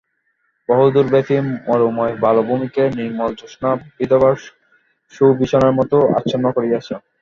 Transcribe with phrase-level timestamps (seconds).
[0.69, 1.35] বহুদূরব্যাপী
[1.67, 4.35] মরুময় বালুভূমিকে নির্মল জ্যোৎস্না বিধবার
[5.13, 6.93] শুবিসনের মতো আচ্ছন্ন করিয়াছে।